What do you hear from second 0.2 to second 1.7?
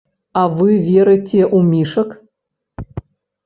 А вы верыце ў